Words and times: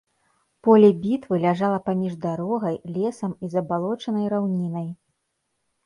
Поле 0.67 0.87
бітвы 1.03 1.33
ляжала 1.43 1.79
паміж 1.91 2.17
дарогай, 2.25 2.81
лесам 2.99 3.39
і 3.43 3.53
забалочанай 3.55 4.25
раўнінай. 4.37 4.93